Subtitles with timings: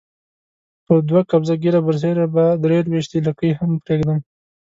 [0.85, 4.19] پر دوه قبضه ږیره برسېره به درې لويشتې لکۍ هم پرېږدم.